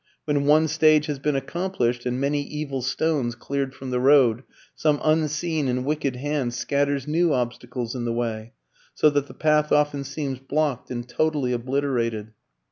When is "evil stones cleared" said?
2.41-3.75